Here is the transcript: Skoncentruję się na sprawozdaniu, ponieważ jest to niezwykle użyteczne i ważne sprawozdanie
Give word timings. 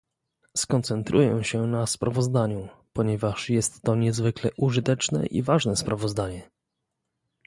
Skoncentruję 0.57 1.43
się 1.43 1.67
na 1.67 1.87
sprawozdaniu, 1.87 2.67
ponieważ 2.93 3.49
jest 3.49 3.81
to 3.81 3.95
niezwykle 3.95 4.51
użyteczne 4.57 5.25
i 5.25 5.41
ważne 5.41 5.75
sprawozdanie 5.75 6.49